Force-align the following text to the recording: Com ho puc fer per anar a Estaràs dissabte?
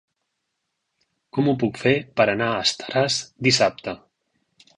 Com 1.37 1.51
ho 1.51 1.55
puc 1.63 1.77
fer 1.81 1.93
per 2.21 2.27
anar 2.33 2.49
a 2.55 2.65
Estaràs 2.71 3.19
dissabte? 3.51 3.97